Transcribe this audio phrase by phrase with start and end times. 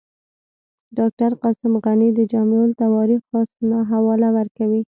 [0.97, 4.81] ډاکټر قاسم غني د جامع التواریخ حسني حواله ورکوي.